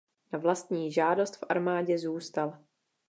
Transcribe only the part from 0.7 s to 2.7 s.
žádost v armádě zůstal.